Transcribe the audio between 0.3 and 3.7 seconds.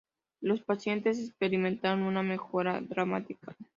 Los pacientes experimentaron una mejora dramática.